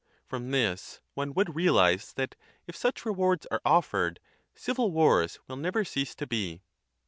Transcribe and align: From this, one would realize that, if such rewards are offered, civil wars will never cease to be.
From 0.25 0.49
this, 0.49 0.99
one 1.13 1.35
would 1.35 1.55
realize 1.55 2.13
that, 2.13 2.33
if 2.65 2.75
such 2.75 3.05
rewards 3.05 3.45
are 3.51 3.61
offered, 3.63 4.19
civil 4.55 4.89
wars 4.91 5.37
will 5.47 5.57
never 5.57 5.85
cease 5.85 6.15
to 6.15 6.25
be. 6.25 6.63